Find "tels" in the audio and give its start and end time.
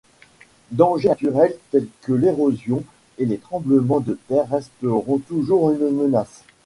1.69-1.85